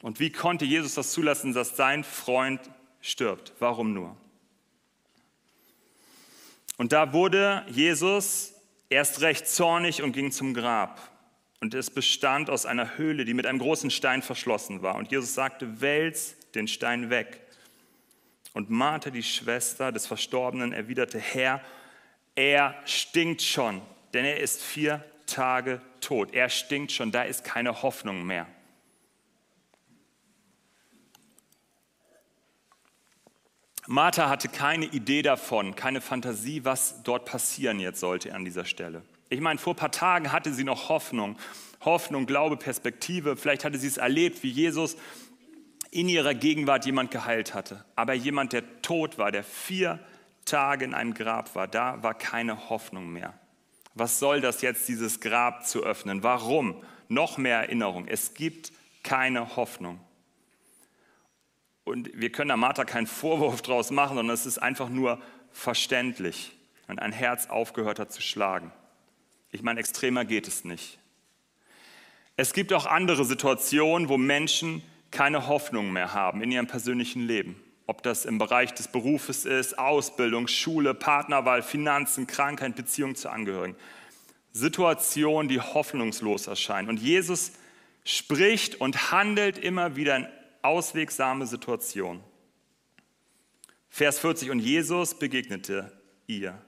Und 0.00 0.18
wie 0.18 0.32
konnte 0.32 0.64
Jesus 0.64 0.94
das 0.94 1.12
zulassen, 1.12 1.52
dass 1.52 1.76
sein 1.76 2.04
Freund 2.04 2.70
stirbt? 3.02 3.52
Warum 3.58 3.92
nur? 3.92 4.16
Und 6.78 6.92
da 6.92 7.12
wurde 7.12 7.66
Jesus 7.68 8.54
erst 8.88 9.20
recht 9.20 9.46
zornig 9.46 10.02
und 10.02 10.12
ging 10.12 10.32
zum 10.32 10.54
Grab. 10.54 11.00
Und 11.60 11.74
es 11.74 11.90
bestand 11.90 12.50
aus 12.50 12.66
einer 12.66 12.96
Höhle, 12.96 13.24
die 13.24 13.34
mit 13.34 13.46
einem 13.46 13.58
großen 13.58 13.90
Stein 13.90 14.22
verschlossen 14.22 14.82
war. 14.82 14.96
Und 14.96 15.10
Jesus 15.12 15.34
sagte, 15.34 15.80
wälz 15.80 16.34
den 16.54 16.66
Stein 16.66 17.10
weg. 17.10 17.40
Und 18.52 18.70
Martha, 18.70 19.10
die 19.10 19.22
Schwester 19.22 19.92
des 19.92 20.06
Verstorbenen, 20.06 20.72
erwiderte, 20.72 21.18
Herr, 21.18 21.60
er 22.34 22.74
stinkt 22.84 23.42
schon, 23.42 23.80
denn 24.12 24.24
er 24.24 24.40
ist 24.40 24.62
vier 24.62 25.04
Tage 25.26 25.80
tot. 26.00 26.34
Er 26.34 26.48
stinkt 26.48 26.92
schon, 26.92 27.12
da 27.12 27.22
ist 27.22 27.44
keine 27.44 27.82
Hoffnung 27.82 28.24
mehr. 28.24 28.46
Martha 33.92 34.30
hatte 34.30 34.48
keine 34.48 34.86
Idee 34.86 35.20
davon, 35.20 35.76
keine 35.76 36.00
Fantasie, 36.00 36.64
was 36.64 37.02
dort 37.02 37.26
passieren 37.26 37.78
jetzt 37.78 38.00
sollte 38.00 38.34
an 38.34 38.42
dieser 38.42 38.64
Stelle. 38.64 39.02
Ich 39.28 39.42
meine, 39.42 39.58
vor 39.58 39.74
ein 39.74 39.76
paar 39.76 39.90
Tagen 39.90 40.32
hatte 40.32 40.54
sie 40.54 40.64
noch 40.64 40.88
Hoffnung. 40.88 41.36
Hoffnung, 41.84 42.24
Glaube, 42.24 42.56
Perspektive. 42.56 43.36
Vielleicht 43.36 43.66
hatte 43.66 43.76
sie 43.76 43.88
es 43.88 43.98
erlebt, 43.98 44.42
wie 44.42 44.48
Jesus 44.48 44.96
in 45.90 46.08
ihrer 46.08 46.32
Gegenwart 46.32 46.86
jemand 46.86 47.10
geheilt 47.10 47.52
hatte. 47.52 47.84
Aber 47.94 48.14
jemand, 48.14 48.54
der 48.54 48.80
tot 48.80 49.18
war, 49.18 49.30
der 49.30 49.44
vier 49.44 49.98
Tage 50.46 50.86
in 50.86 50.94
einem 50.94 51.12
Grab 51.12 51.54
war, 51.54 51.68
da 51.68 52.02
war 52.02 52.14
keine 52.14 52.70
Hoffnung 52.70 53.12
mehr. 53.12 53.34
Was 53.92 54.18
soll 54.18 54.40
das 54.40 54.62
jetzt, 54.62 54.88
dieses 54.88 55.20
Grab 55.20 55.66
zu 55.66 55.82
öffnen? 55.82 56.22
Warum? 56.22 56.82
Noch 57.08 57.36
mehr 57.36 57.58
Erinnerung. 57.58 58.08
Es 58.08 58.32
gibt 58.32 58.72
keine 59.02 59.54
Hoffnung. 59.56 60.00
Und 61.84 62.10
wir 62.14 62.30
können 62.30 62.50
da 62.50 62.56
Martha 62.56 62.84
keinen 62.84 63.06
Vorwurf 63.06 63.62
draus 63.62 63.90
machen, 63.90 64.16
sondern 64.16 64.34
es 64.34 64.46
ist 64.46 64.58
einfach 64.58 64.88
nur 64.88 65.20
verständlich, 65.50 66.52
wenn 66.86 66.98
ein 66.98 67.12
Herz 67.12 67.48
aufgehört 67.48 67.98
hat 67.98 68.12
zu 68.12 68.22
schlagen. 68.22 68.72
Ich 69.50 69.62
meine, 69.62 69.80
extremer 69.80 70.24
geht 70.24 70.48
es 70.48 70.64
nicht. 70.64 70.98
Es 72.36 72.54
gibt 72.54 72.72
auch 72.72 72.86
andere 72.86 73.24
Situationen, 73.24 74.08
wo 74.08 74.16
Menschen 74.16 74.82
keine 75.10 75.46
Hoffnung 75.46 75.92
mehr 75.92 76.14
haben 76.14 76.42
in 76.42 76.50
ihrem 76.50 76.66
persönlichen 76.66 77.26
Leben. 77.26 77.62
Ob 77.86 78.02
das 78.02 78.24
im 78.24 78.38
Bereich 78.38 78.72
des 78.72 78.88
Berufes 78.88 79.44
ist, 79.44 79.78
Ausbildung, 79.78 80.48
Schule, 80.48 80.94
Partnerwahl, 80.94 81.62
Finanzen, 81.62 82.26
Krankheit, 82.26 82.76
Beziehung 82.76 83.16
zu 83.16 83.28
Angehörigen. 83.28 83.76
Situationen, 84.52 85.48
die 85.48 85.60
hoffnungslos 85.60 86.46
erscheinen. 86.46 86.88
Und 86.88 87.00
Jesus 87.00 87.52
spricht 88.04 88.80
und 88.80 89.12
handelt 89.12 89.58
immer 89.58 89.96
wieder 89.96 90.16
in 90.16 90.26
auswegsame 90.62 91.46
Situationen. 91.46 92.22
Vers 93.88 94.18
40, 94.20 94.50
und 94.50 94.58
Jesus 94.58 95.18
begegnete 95.18 95.92
ihr. 96.26 96.58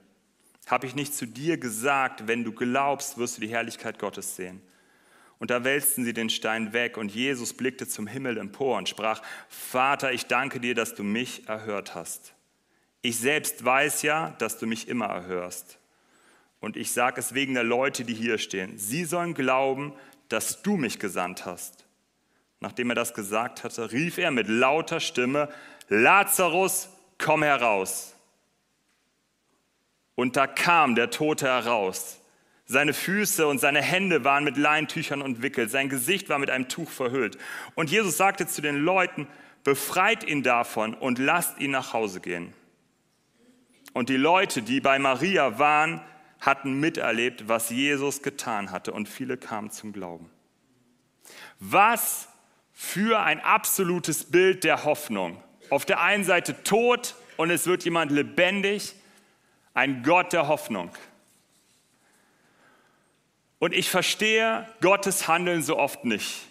Habe 0.67 0.87
ich 0.87 0.95
nicht 0.95 1.13
zu 1.13 1.25
dir 1.25 1.57
gesagt, 1.57 2.27
wenn 2.27 2.43
du 2.43 2.51
glaubst, 2.51 3.17
wirst 3.17 3.37
du 3.37 3.41
die 3.41 3.49
Herrlichkeit 3.49 3.99
Gottes 3.99 4.35
sehen? 4.35 4.61
Und 5.37 5.51
da 5.51 5.63
wälzten 5.63 6.05
sie 6.05 6.13
den 6.13 6.29
Stein 6.29 6.73
weg 6.73 6.97
und 6.97 7.13
Jesus 7.13 7.53
blickte 7.53 7.87
zum 7.87 8.07
Himmel 8.07 8.37
empor 8.37 8.77
und 8.77 8.89
sprach, 8.89 9.21
Vater, 9.49 10.13
ich 10.13 10.27
danke 10.27 10.59
dir, 10.59 10.75
dass 10.75 10.95
du 10.95 11.03
mich 11.03 11.47
erhört 11.47 11.93
hast. 11.93 12.33
Ich 13.01 13.19
selbst 13.19 13.63
weiß 13.63 14.01
ja, 14.01 14.31
dass 14.39 14.57
du 14.57 14.65
mich 14.65 14.87
immer 14.87 15.05
erhörst. 15.05 15.77
Und 16.59 16.77
ich 16.77 16.91
sage 16.91 17.19
es 17.19 17.33
wegen 17.33 17.53
der 17.53 17.63
Leute, 17.63 18.05
die 18.05 18.15
hier 18.15 18.37
stehen. 18.37 18.77
Sie 18.77 19.05
sollen 19.05 19.33
glauben, 19.33 19.93
dass 20.29 20.63
du 20.63 20.77
mich 20.77 20.99
gesandt 20.99 21.45
hast. 21.45 21.84
Nachdem 22.65 22.89
er 22.89 22.95
das 22.95 23.13
gesagt 23.13 23.63
hatte, 23.63 23.91
rief 23.91 24.17
er 24.17 24.31
mit 24.31 24.47
lauter 24.47 24.99
Stimme, 24.99 25.49
Lazarus, 25.87 26.89
komm 27.19 27.43
heraus. 27.43 28.15
Und 30.15 30.35
da 30.35 30.47
kam 30.47 30.95
der 30.95 31.11
Tote 31.11 31.45
heraus. 31.45 32.19
Seine 32.65 32.93
Füße 32.93 33.45
und 33.45 33.59
seine 33.59 33.83
Hände 33.83 34.23
waren 34.23 34.43
mit 34.43 34.57
Leintüchern 34.57 35.21
umwickelt, 35.21 35.69
sein 35.69 35.89
Gesicht 35.89 36.27
war 36.27 36.39
mit 36.39 36.49
einem 36.49 36.67
Tuch 36.67 36.89
verhüllt. 36.89 37.37
Und 37.75 37.91
Jesus 37.91 38.17
sagte 38.17 38.47
zu 38.47 38.63
den 38.63 38.77
Leuten, 38.77 39.27
befreit 39.63 40.23
ihn 40.23 40.41
davon 40.41 40.95
und 40.95 41.19
lasst 41.19 41.59
ihn 41.59 41.69
nach 41.69 41.93
Hause 41.93 42.19
gehen. 42.19 42.51
Und 43.93 44.09
die 44.09 44.17
Leute, 44.17 44.63
die 44.63 44.81
bei 44.81 44.97
Maria 44.97 45.59
waren, 45.59 46.01
hatten 46.39 46.79
miterlebt, 46.79 47.47
was 47.47 47.69
Jesus 47.69 48.23
getan 48.23 48.71
hatte 48.71 48.91
und 48.91 49.07
viele 49.07 49.37
kamen 49.37 49.69
zum 49.69 49.93
Glauben. 49.93 50.31
Was 51.59 52.27
für 52.75 53.21
ein 53.21 53.39
absolutes 53.39 54.25
Bild 54.25 54.65
der 54.65 54.83
Hoffnung. 54.83 55.41
Auf 55.69 55.85
der 55.85 56.01
einen 56.01 56.25
Seite 56.25 56.61
tot 56.63 57.15
und 57.37 57.49
es 57.49 57.65
wird 57.65 57.85
jemand 57.85 58.11
lebendig, 58.11 58.93
ein 59.73 60.03
Gott 60.03 60.33
der 60.33 60.47
Hoffnung. 60.47 60.91
Und 63.59 63.73
ich 63.73 63.89
verstehe 63.89 64.67
Gottes 64.81 65.27
Handeln 65.27 65.63
so 65.63 65.79
oft 65.79 66.03
nicht. 66.03 66.47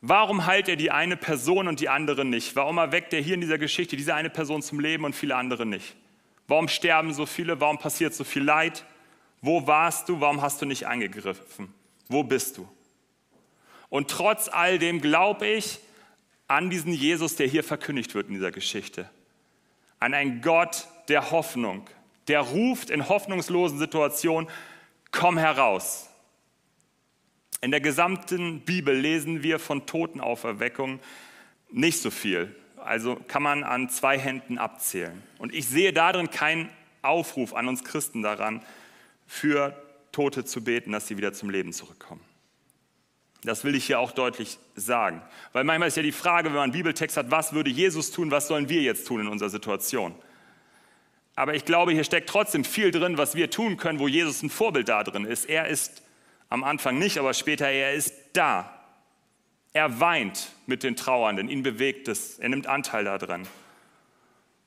Warum 0.00 0.46
heilt 0.46 0.68
er 0.68 0.76
die 0.76 0.90
eine 0.90 1.18
Person 1.18 1.68
und 1.68 1.78
die 1.78 1.90
andere 1.90 2.24
nicht? 2.24 2.56
Warum 2.56 2.78
erweckt 2.78 3.12
er 3.12 3.20
hier 3.20 3.34
in 3.34 3.42
dieser 3.42 3.58
Geschichte 3.58 3.96
diese 3.96 4.14
eine 4.14 4.30
Person 4.30 4.62
zum 4.62 4.80
Leben 4.80 5.04
und 5.04 5.14
viele 5.14 5.36
andere 5.36 5.66
nicht? 5.66 5.94
Warum 6.48 6.68
sterben 6.68 7.12
so 7.12 7.26
viele? 7.26 7.60
Warum 7.60 7.78
passiert 7.78 8.14
so 8.14 8.24
viel 8.24 8.42
Leid? 8.42 8.84
Wo 9.42 9.66
warst 9.66 10.08
du? 10.08 10.20
Warum 10.20 10.40
hast 10.40 10.62
du 10.62 10.66
nicht 10.66 10.86
eingegriffen? 10.86 11.72
Wo 12.08 12.22
bist 12.24 12.56
du? 12.56 12.66
Und 13.90 14.08
trotz 14.08 14.48
all 14.48 14.78
dem 14.78 15.00
glaube 15.00 15.46
ich 15.46 15.80
an 16.48 16.70
diesen 16.70 16.92
Jesus, 16.92 17.36
der 17.36 17.46
hier 17.46 17.62
verkündigt 17.62 18.14
wird 18.14 18.28
in 18.28 18.34
dieser 18.34 18.52
Geschichte. 18.52 19.08
An 19.98 20.14
einen 20.14 20.40
Gott 20.40 20.88
der 21.08 21.30
Hoffnung, 21.30 21.88
der 22.28 22.40
ruft 22.40 22.88
in 22.88 23.08
hoffnungslosen 23.08 23.78
Situationen, 23.78 24.48
komm 25.10 25.36
heraus. 25.36 26.08
In 27.60 27.70
der 27.70 27.80
gesamten 27.80 28.60
Bibel 28.60 28.96
lesen 28.96 29.42
wir 29.42 29.58
von 29.58 29.84
Totenauferweckung 29.86 31.00
nicht 31.70 32.00
so 32.00 32.10
viel. 32.10 32.54
Also 32.78 33.16
kann 33.28 33.42
man 33.42 33.62
an 33.62 33.90
zwei 33.90 34.18
Händen 34.18 34.56
abzählen. 34.56 35.22
Und 35.38 35.54
ich 35.54 35.66
sehe 35.66 35.92
darin 35.92 36.30
keinen 36.30 36.70
Aufruf 37.02 37.54
an 37.54 37.68
uns 37.68 37.84
Christen 37.84 38.22
daran, 38.22 38.62
für 39.26 39.80
Tote 40.12 40.44
zu 40.44 40.64
beten, 40.64 40.92
dass 40.92 41.06
sie 41.06 41.16
wieder 41.16 41.32
zum 41.32 41.50
Leben 41.50 41.72
zurückkommen. 41.72 42.22
Das 43.42 43.64
will 43.64 43.74
ich 43.74 43.86
hier 43.86 43.98
auch 44.00 44.12
deutlich 44.12 44.58
sagen. 44.74 45.22
Weil 45.52 45.64
manchmal 45.64 45.88
ist 45.88 45.96
ja 45.96 46.02
die 46.02 46.12
Frage, 46.12 46.48
wenn 46.48 46.54
man 46.54 46.64
einen 46.64 46.72
Bibeltext 46.72 47.16
hat, 47.16 47.30
was 47.30 47.52
würde 47.52 47.70
Jesus 47.70 48.10
tun, 48.10 48.30
was 48.30 48.48
sollen 48.48 48.68
wir 48.68 48.82
jetzt 48.82 49.06
tun 49.06 49.20
in 49.22 49.28
unserer 49.28 49.48
Situation? 49.48 50.14
Aber 51.36 51.54
ich 51.54 51.64
glaube, 51.64 51.92
hier 51.92 52.04
steckt 52.04 52.28
trotzdem 52.28 52.64
viel 52.64 52.90
drin, 52.90 53.16
was 53.16 53.34
wir 53.34 53.50
tun 53.50 53.78
können, 53.78 53.98
wo 53.98 54.08
Jesus 54.08 54.42
ein 54.42 54.50
Vorbild 54.50 54.88
da 54.88 55.02
drin 55.04 55.24
ist. 55.24 55.48
Er 55.48 55.68
ist 55.68 56.02
am 56.50 56.64
Anfang 56.64 56.98
nicht, 56.98 57.16
aber 57.16 57.32
später, 57.32 57.68
er 57.68 57.94
ist 57.94 58.14
da. 58.34 58.76
Er 59.72 60.00
weint 60.00 60.50
mit 60.66 60.82
den 60.82 60.96
Trauernden, 60.96 61.48
ihn 61.48 61.62
bewegt 61.62 62.08
es, 62.08 62.38
er 62.38 62.48
nimmt 62.48 62.66
Anteil 62.66 63.04
daran. 63.04 63.46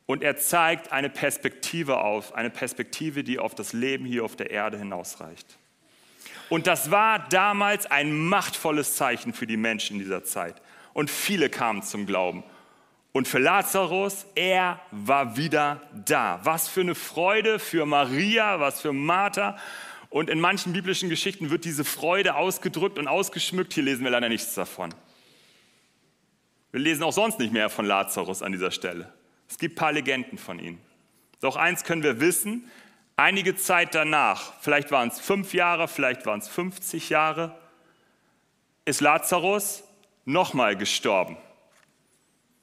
Und 0.06 0.24
er 0.24 0.38
zeigt 0.38 0.92
eine 0.92 1.10
Perspektive 1.10 2.00
auf, 2.00 2.34
eine 2.34 2.50
Perspektive, 2.50 3.24
die 3.24 3.38
auf 3.38 3.54
das 3.54 3.74
Leben 3.74 4.06
hier 4.06 4.24
auf 4.24 4.36
der 4.36 4.50
Erde 4.50 4.78
hinausreicht. 4.78 5.58
Und 6.50 6.68
das 6.68 6.92
war 6.92 7.28
damals 7.30 7.86
ein 7.86 8.16
machtvolles 8.28 8.96
Zeichen 8.96 9.34
für 9.34 9.48
die 9.48 9.58
Menschen 9.58 9.98
in 9.98 10.04
dieser 10.04 10.24
Zeit. 10.24 10.62
Und 10.94 11.10
viele 11.10 11.50
kamen 11.50 11.82
zum 11.82 12.06
Glauben. 12.06 12.44
Und 13.12 13.28
für 13.28 13.40
Lazarus, 13.40 14.26
er 14.36 14.80
war 14.92 15.38
wieder 15.38 15.82
da. 16.06 16.40
Was 16.44 16.68
für 16.68 16.82
eine 16.82 16.96
Freude 16.96 17.60
für 17.60 17.86
Maria, 17.86 18.60
was 18.60 18.82
für 18.82 18.94
Martha. 18.94 19.58
Und 20.10 20.30
in 20.30 20.40
manchen 20.40 20.74
biblischen 20.74 21.10
Geschichten 21.10 21.50
wird 21.50 21.66
diese 21.66 21.84
Freude 21.84 22.36
ausgedrückt 22.36 22.98
und 22.98 23.08
ausgeschmückt. 23.08 23.74
Hier 23.74 23.84
lesen 23.84 24.04
wir 24.04 24.12
leider 24.12 24.30
nichts 24.30 24.54
davon. 24.56 24.94
Wir 26.72 26.80
lesen 26.80 27.04
auch 27.04 27.14
sonst 27.14 27.38
nicht 27.38 27.54
mehr 27.54 27.70
von 27.70 27.86
Lazarus 27.86 28.42
an 28.42 28.52
dieser 28.52 28.72
Stelle. 28.72 29.14
Es 29.48 29.60
gibt 29.60 29.76
ein 29.76 29.80
paar 29.80 29.92
Legenden 29.92 30.40
von 30.40 30.58
ihm. 30.58 30.80
Doch 31.40 31.56
eins 31.56 31.84
können 31.84 32.02
wir 32.02 32.20
wissen, 32.20 32.70
einige 33.16 33.56
Zeit 33.56 33.96
danach, 33.96 34.54
vielleicht 34.60 34.92
waren 34.92 35.10
es 35.10 35.20
fünf 35.20 35.54
Jahre, 35.54 35.88
vielleicht 35.88 36.26
waren 36.26 36.40
es 36.40 36.48
50 36.48 37.10
Jahre, 37.10 37.58
ist 38.86 39.02
Lazarus 39.02 39.84
nochmal 40.26 40.76
gestorben. 40.76 41.38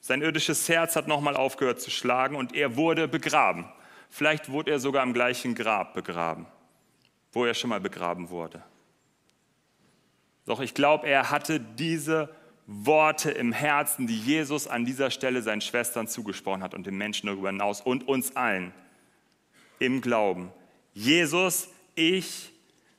Sein 0.00 0.23
irdisches 0.23 0.69
Herz 0.69 0.97
hat 0.97 1.09
nochmal 1.09 1.37
aufgehört 1.37 1.80
zu 1.80 1.90
schlagen 1.90 2.37
und 2.37 2.54
er 2.54 2.76
wurde 2.76 3.07
begraben. 3.07 3.71
Vielleicht 4.09 4.50
wurde 4.50 4.73
er 4.73 4.78
sogar 4.80 5.02
im 5.02 5.12
gleichen 5.12 5.54
Grab 5.54 5.95
begraben, 5.95 6.47
wo 7.33 7.45
er 7.45 7.54
schon 7.54 7.71
mal 7.71 7.80
begraben 7.80 8.30
wurde. 8.30 8.62
Doch 10.47 10.61
ich 10.61 10.75
glaube, 10.75 11.07
er 11.07 11.30
hatte 11.30 11.61
diese 11.61 12.35
Worte 12.66 13.30
im 13.30 13.52
Herzen, 13.52 14.07
die 14.07 14.19
Jesus 14.19 14.66
an 14.66 14.85
dieser 14.85 15.11
Stelle 15.11 15.42
seinen 15.42 15.61
Schwestern 15.61 16.09
zugesprochen 16.09 16.62
hat 16.62 16.75
und 16.75 16.87
den 16.87 16.97
Menschen 16.97 17.26
darüber 17.26 17.50
hinaus 17.50 17.80
und 17.80 18.09
uns 18.09 18.35
allen 18.37 18.73
im 19.80 20.00
Glauben. 20.00 20.52
Jesus, 20.94 21.68
ich 21.96 22.52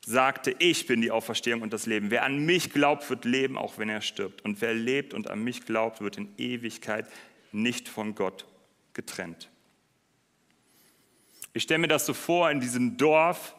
sagte, 0.06 0.56
ich 0.60 0.88
bin 0.88 1.02
die 1.02 1.12
Auferstehung 1.12 1.62
und 1.62 1.72
das 1.72 1.86
Leben. 1.86 2.12
Wer 2.12 2.24
an 2.24 2.46
mich 2.46 2.72
glaubt, 2.72 3.10
wird 3.10 3.24
leben, 3.24 3.58
auch 3.58 3.78
wenn 3.78 3.88
er 3.88 4.02
stirbt. 4.02 4.44
Und 4.44 4.62
wer 4.62 4.74
lebt 4.74 5.14
und 5.14 5.30
an 5.30 5.44
mich 5.44 5.66
glaubt, 5.66 6.02
wird 6.02 6.18
in 6.18 6.28
Ewigkeit 6.38 7.06
nicht 7.52 7.88
von 7.88 8.16
Gott 8.16 8.46
getrennt. 8.94 9.50
Ich 11.54 11.64
stelle 11.64 11.80
mir 11.80 11.88
das 11.88 12.06
so 12.06 12.14
vor, 12.14 12.50
in 12.50 12.60
diesem 12.60 12.98
Dorf, 12.98 13.56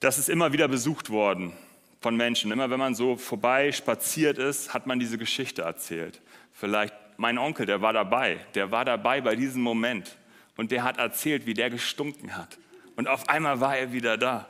das 0.00 0.18
ist 0.18 0.28
immer 0.28 0.52
wieder 0.52 0.68
besucht 0.68 1.10
worden 1.10 1.52
von 2.00 2.16
Menschen. 2.16 2.50
Immer 2.50 2.70
wenn 2.70 2.78
man 2.78 2.94
so 2.94 3.16
vorbei 3.16 3.72
spaziert 3.72 4.38
ist, 4.38 4.74
hat 4.74 4.86
man 4.86 4.98
diese 4.98 5.18
Geschichte 5.18 5.62
erzählt. 5.62 6.20
Vielleicht 6.52 6.94
mein 7.18 7.38
Onkel, 7.38 7.66
der 7.66 7.82
war 7.82 7.92
dabei, 7.92 8.38
der 8.54 8.70
war 8.70 8.84
dabei 8.84 9.20
bei 9.20 9.36
diesem 9.36 9.62
Moment 9.62 10.16
und 10.60 10.72
der 10.72 10.84
hat 10.84 10.98
erzählt, 10.98 11.46
wie 11.46 11.54
der 11.54 11.70
gestunken 11.70 12.36
hat. 12.36 12.58
Und 12.94 13.08
auf 13.08 13.30
einmal 13.30 13.60
war 13.60 13.78
er 13.78 13.94
wieder 13.94 14.18
da. 14.18 14.46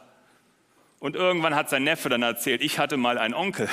Und 0.99 1.15
irgendwann 1.15 1.55
hat 1.55 1.71
sein 1.71 1.85
Neffe 1.85 2.09
dann 2.09 2.23
erzählt, 2.23 2.63
ich 2.63 2.81
hatte 2.81 2.97
mal 2.97 3.17
einen 3.17 3.33
Onkel, 3.33 3.69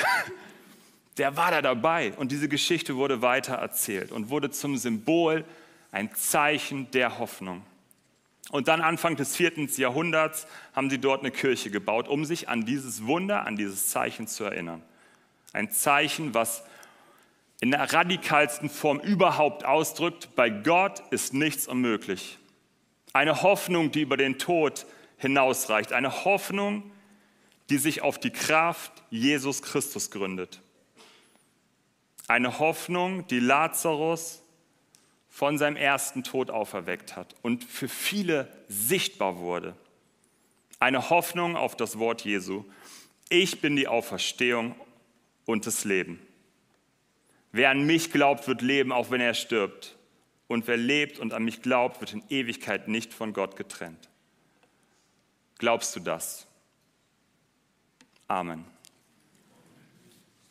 der 1.18 1.36
war 1.36 1.50
da 1.50 1.64
dabei. 1.64 2.14
Und 2.16 2.32
diese 2.32 2.48
Geschichte 2.48 2.96
wurde 2.96 3.24
weiter 3.24 3.56
erzählt 3.56 4.12
und 4.12 4.30
wurde 4.30 4.52
zum 4.52 4.78
Symbol, 4.78 5.46
ein 5.92 6.14
Zeichen 6.14 6.92
der 6.92 7.18
Hoffnung. 7.18 7.64
Und 8.52 8.68
dann 8.68 8.82
Anfang 8.82 9.16
des 9.16 9.36
vierten 9.36 9.68
Jahrhunderts 9.76 10.46
haben 10.76 10.92
sie 10.92 11.00
dort 11.00 11.22
eine 11.22 11.32
Kirche 11.32 11.72
gebaut, 11.72 12.08
um 12.08 12.24
sich 12.24 12.50
an 12.50 12.68
dieses 12.68 13.08
Wunder, 13.08 13.48
an 13.48 13.56
dieses 13.56 13.88
Zeichen 13.88 14.28
zu 14.28 14.44
erinnern. 14.44 14.84
Ein 15.54 15.72
Zeichen, 15.72 16.36
was 16.36 16.64
in 17.60 17.72
der 17.72 17.92
radikalsten 17.92 18.70
Form 18.70 19.00
überhaupt 19.00 19.66
ausdrückt, 19.66 20.30
bei 20.36 20.50
Gott 20.50 21.02
ist 21.12 21.34
nichts 21.34 21.68
unmöglich. 21.68 22.38
Eine 23.14 23.42
Hoffnung, 23.42 23.92
die 23.92 24.02
über 24.02 24.18
den 24.18 24.38
Tod 24.38 24.86
hinausreicht. 25.18 25.92
Eine 25.92 26.24
Hoffnung, 26.24 26.92
die 27.70 27.78
sich 27.78 28.02
auf 28.02 28.20
die 28.20 28.30
Kraft 28.30 28.92
Jesus 29.10 29.62
Christus 29.64 30.12
gründet. 30.12 30.62
Eine 32.28 32.60
Hoffnung, 32.60 33.26
die 33.28 33.40
Lazarus 33.40 34.44
von 35.30 35.58
seinem 35.58 35.78
ersten 35.78 36.24
Tod 36.24 36.52
auferweckt 36.52 37.16
hat 37.16 37.36
und 37.42 37.64
für 37.64 37.88
viele 37.88 38.52
sichtbar 38.68 39.40
wurde. 39.40 39.76
Eine 40.80 41.10
Hoffnung 41.10 41.56
auf 41.56 41.76
das 41.76 41.98
Wort 41.98 42.24
Jesu. 42.24 42.66
Ich 43.30 43.62
bin 43.62 43.76
die 43.76 43.88
Auferstehung 43.88 44.76
und 45.46 45.66
das 45.66 45.86
Leben. 45.86 46.20
Wer 47.52 47.70
an 47.70 47.86
mich 47.86 48.12
glaubt, 48.12 48.48
wird 48.48 48.62
leben, 48.62 48.92
auch 48.92 49.12
wenn 49.12 49.22
er 49.22 49.34
stirbt. 49.34 49.98
Und 50.48 50.68
wer 50.68 50.78
lebt 50.78 51.20
und 51.20 51.34
an 51.34 51.44
mich 51.44 51.62
glaubt, 51.62 52.00
wird 52.00 52.14
in 52.14 52.24
Ewigkeit 52.30 52.88
nicht 52.88 53.14
von 53.14 53.34
Gott 53.34 53.56
getrennt. 53.56 54.10
Glaubst 55.58 55.96
du 55.96 56.00
das? 56.00 56.48
Amen. 58.28 58.66